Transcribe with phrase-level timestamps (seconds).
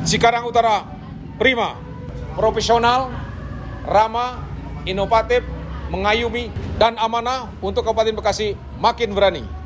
[0.00, 0.88] Cikarang Utara
[1.36, 1.76] prima,
[2.32, 3.12] profesional,
[3.84, 4.40] ramah,
[4.88, 5.44] inovatif,
[5.92, 6.48] mengayumi,
[6.80, 9.59] dan amanah untuk Kabupaten Bekasi makin berani.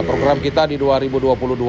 [0.00, 1.60] Nah, program kita di 2022,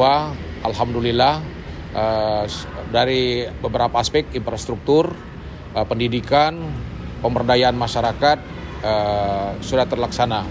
[0.64, 1.44] alhamdulillah
[1.92, 2.44] eh,
[2.88, 5.12] dari beberapa aspek infrastruktur,
[5.76, 6.56] eh, pendidikan,
[7.20, 8.40] pemberdayaan masyarakat
[8.88, 10.48] eh, sudah terlaksana.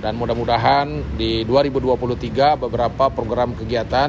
[0.00, 4.08] Dan mudah-mudahan di 2023 beberapa program kegiatan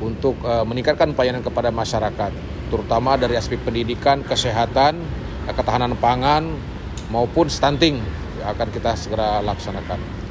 [0.00, 2.32] untuk meningkatkan pelayanan kepada masyarakat,
[2.72, 5.04] terutama dari aspek pendidikan, kesehatan,
[5.44, 6.48] eh, ketahanan pangan
[7.12, 8.00] maupun stunting
[8.40, 10.23] akan kita segera laksanakan.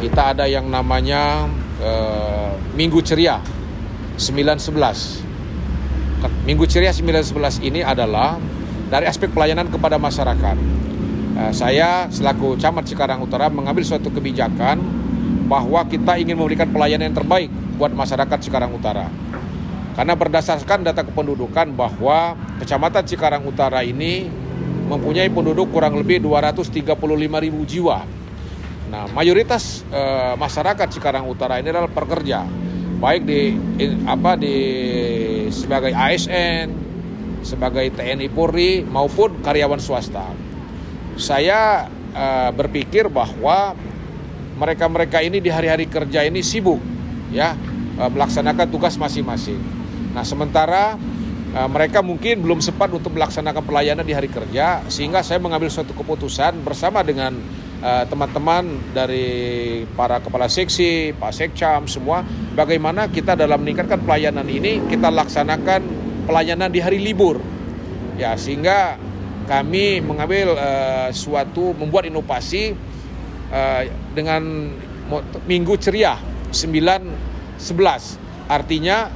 [0.00, 1.44] Kita ada yang namanya
[1.84, 3.36] uh, Minggu Ceria
[4.16, 5.28] 911.
[6.48, 8.40] Minggu Ceria 911 ini adalah
[8.88, 10.56] dari aspek pelayanan kepada masyarakat.
[11.36, 14.80] Uh, saya selaku Camat Cikarang Utara mengambil suatu kebijakan
[15.52, 19.12] bahwa kita ingin memberikan pelayanan yang terbaik buat masyarakat Cikarang Utara.
[20.00, 24.32] Karena berdasarkan data kependudukan bahwa Kecamatan Cikarang Utara ini
[24.88, 26.88] mempunyai penduduk kurang lebih 235
[27.20, 28.19] ribu jiwa
[28.90, 32.42] Nah, mayoritas uh, masyarakat Cikarang Utara ini adalah pekerja,
[32.98, 34.56] baik di in, apa di
[35.54, 36.74] sebagai ASN,
[37.46, 40.26] sebagai TNI Polri maupun karyawan swasta.
[41.14, 43.78] Saya uh, berpikir bahwa
[44.58, 46.82] mereka-mereka ini di hari-hari kerja ini sibuk
[47.30, 47.54] ya
[47.94, 49.62] uh, melaksanakan tugas masing-masing.
[50.18, 50.98] Nah, sementara
[51.54, 55.94] uh, mereka mungkin belum sempat untuk melaksanakan pelayanan di hari kerja sehingga saya mengambil suatu
[55.94, 57.38] keputusan bersama dengan
[57.80, 59.28] teman-teman uh, dari
[59.96, 62.20] para kepala seksi, Pak Sekcam semua
[62.52, 65.80] bagaimana kita dalam meningkatkan pelayanan ini kita laksanakan
[66.28, 67.40] pelayanan di hari libur.
[68.20, 69.00] Ya, sehingga
[69.48, 72.76] kami mengambil uh, suatu membuat inovasi
[73.48, 73.82] uh,
[74.12, 74.70] dengan
[75.48, 76.20] Minggu Ceria
[76.52, 78.50] 9 11.
[78.50, 79.08] Artinya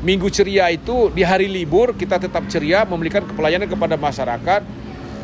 [0.00, 4.79] Minggu Ceria itu di hari libur kita tetap ceria memberikan pelayanan kepada masyarakat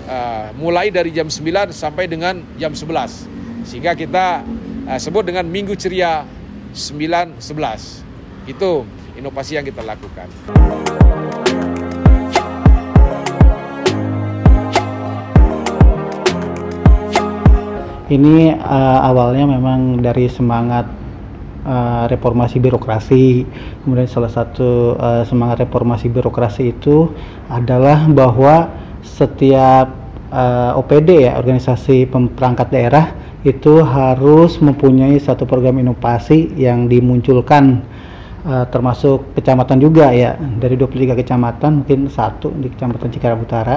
[0.07, 4.47] uh, mulai dari jam 9 sampai dengan jam 11 sehingga kita
[4.87, 6.25] uh, sebut dengan Minggu Ceria
[6.73, 8.71] 9 11 itu
[9.19, 10.31] inovasi yang kita lakukan.
[18.07, 20.87] Ini uh, awalnya memang dari semangat
[21.67, 23.43] uh, reformasi birokrasi.
[23.83, 27.11] Kemudian salah satu uh, semangat reformasi birokrasi itu
[27.51, 28.71] adalah bahwa
[29.07, 29.87] setiap
[30.35, 33.15] uh, eh, OPD ya organisasi perangkat daerah
[33.47, 37.87] itu harus mempunyai satu program inovasi yang dimunculkan
[38.43, 40.35] uh, termasuk kecamatan juga ya.
[40.35, 43.77] Dari 23 kecamatan mungkin satu di kecamatan Cikarang Utara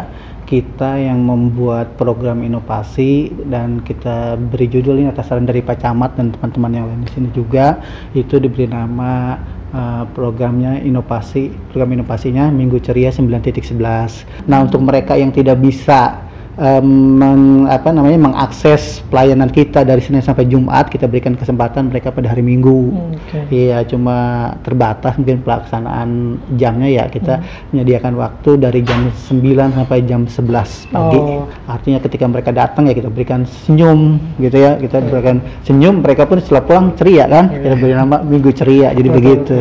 [0.50, 6.18] kita yang membuat program inovasi dan kita beri judul ini atas saran dari Pak Camat
[6.18, 7.78] dan teman-teman yang lain di sini juga.
[8.18, 9.38] Itu diberi nama
[9.74, 14.46] uh, programnya inovasi program inovasinya Minggu Ceria 9.11.
[14.46, 16.29] Nah, untuk mereka yang tidak bisa
[16.60, 22.12] um, meng, apa namanya mengakses pelayanan kita dari Senin sampai Jumat kita berikan kesempatan mereka
[22.12, 22.92] pada hari Minggu.
[23.32, 23.72] Okay.
[23.72, 27.74] Iya, cuma terbatas mungkin pelaksanaan jamnya ya kita hmm.
[27.74, 31.20] menyediakan waktu dari jam 9 sampai jam 11 pagi.
[31.20, 31.48] Oh.
[31.66, 35.10] Artinya ketika mereka datang ya kita berikan senyum gitu ya, kita okay.
[35.10, 37.50] berikan senyum mereka pun setelah pulang ceria kan.
[37.50, 37.72] Yeah.
[37.72, 38.92] Kita beri nama Minggu ceria.
[38.92, 39.58] Jadi betul, begitu.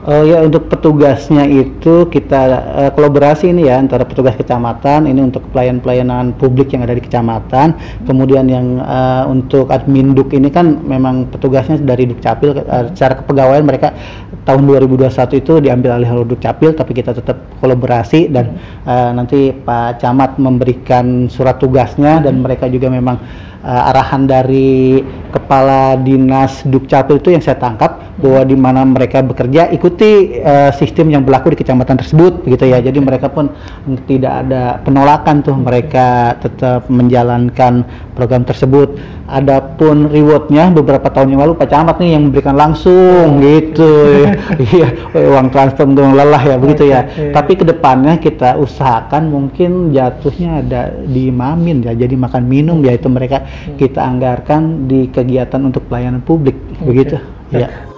[0.00, 2.40] Oh ya untuk petugasnya itu kita
[2.72, 7.76] uh, kolaborasi ini ya antara petugas kecamatan ini untuk pelayan-pelayanan publik yang ada di kecamatan.
[8.08, 13.60] Kemudian yang uh, untuk admin duk ini kan memang petugasnya dari Dukcapil uh, secara kepegawaian
[13.60, 13.92] mereka
[14.48, 18.56] tahun 2021 itu diambil alih oleh Dukcapil tapi kita tetap kolaborasi dan
[18.88, 23.20] uh, nanti Pak Camat memberikan surat tugasnya dan mereka juga memang
[23.64, 29.72] uh, arahan dari kepala dinas Dukcapil itu yang saya tangkap bahwa di mana mereka bekerja
[29.72, 32.78] ikuti uh, sistem yang berlaku di kecamatan tersebut begitu ya.
[32.82, 33.48] Jadi mereka pun
[34.04, 39.00] tidak ada penolakan tuh mereka tetap menjalankan program tersebut.
[39.30, 43.88] Adapun rewardnya beberapa tahun yang lalu Pak Camat nih yang memberikan langsung gitu.
[44.60, 47.06] Iya, uang transfer untuk lelah ya begitu ya.
[47.32, 51.94] Tapi ke depannya kita usahakan mungkin jatuhnya ada di mamin ya.
[51.94, 57.18] Jadi makan minum yaitu mereka kita anggarkan di kegiatan untuk pelayanan publik begitu?
[57.50, 57.89] Ya